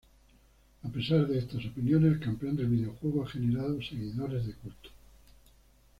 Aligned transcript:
A 0.81 0.89
pesar 0.89 1.27
de 1.27 1.37
estas 1.37 1.63
opiniones, 1.63 2.13
""El 2.13 2.19
campeón 2.19 2.55
del 2.55 2.65
videojuego"" 2.69 3.21
ha 3.21 3.27
generado 3.29 3.79
seguidores 3.83 4.47
de 4.47 4.53
culto. 4.55 4.89